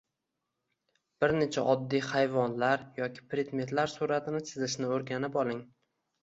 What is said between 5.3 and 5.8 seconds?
oling